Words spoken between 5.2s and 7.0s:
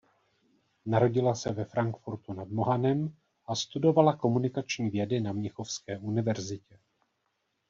na Mnichovské univerzitě.